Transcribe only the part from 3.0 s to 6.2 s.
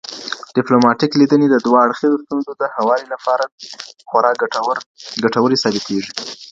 لپاره خورا ګټوري ثابتیږي.